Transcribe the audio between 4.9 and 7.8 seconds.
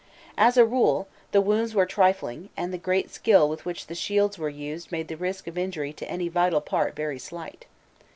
made the risk of injury to any vital part very slight.